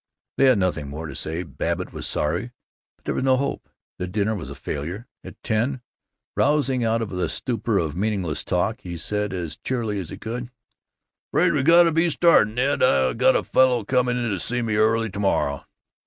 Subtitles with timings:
[0.39, 1.43] They had nothing more to say.
[1.43, 2.53] Babbitt was sorry,
[2.95, 3.69] but there was no hope;
[3.99, 5.05] the dinner was a failure.
[5.23, 5.81] At ten,
[6.35, 10.49] rousing out of the stupor of meaningless talk, he said as cheerily as he could,
[11.31, 12.81] "'Fraid we got to be starting, Ed.
[12.81, 15.65] I've got a fellow coming to see me early to morrow."